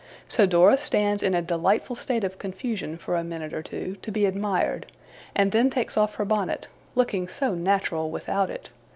So 0.27 0.47
Dora 0.47 0.77
stands 0.79 1.21
in 1.21 1.35
a 1.35 1.43
delightful 1.43 1.95
state 1.95 2.23
of 2.23 2.39
confusion 2.39 2.97
for 2.97 3.15
a 3.15 3.23
minute 3.23 3.53
or 3.53 3.61
two, 3.61 3.97
to 4.01 4.11
be 4.11 4.25
admired; 4.25 4.87
and 5.35 5.51
then 5.51 5.69
takes 5.69 5.95
off 5.95 6.15
her 6.15 6.25
bonnet 6.25 6.67
looking 6.95 7.27
so 7.27 7.53
natural 7.53 8.09
without 8.09 8.49
it! 8.49 8.71